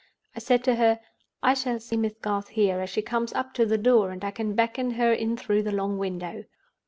[0.35, 0.99] I said to her,
[1.43, 4.31] 'I shall see Miss Garth here, as she comes up to the door, and I
[4.31, 6.45] can beckon her in through the long window.